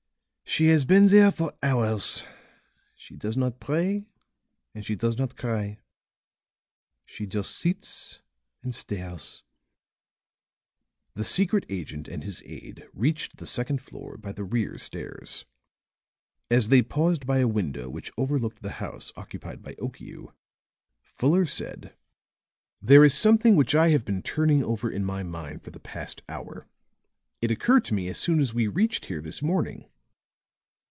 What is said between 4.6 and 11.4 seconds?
and she does not cry. She just sits and stares." The